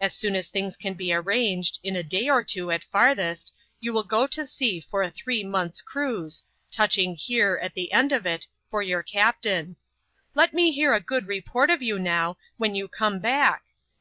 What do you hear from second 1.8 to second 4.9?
in a day or too, at farthest— you will go to sea